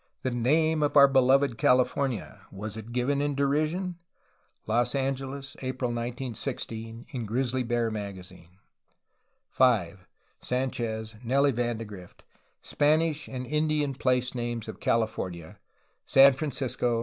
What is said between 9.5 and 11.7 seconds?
v. XVIII, no. 6, 8. 5. Sanchez, Nellie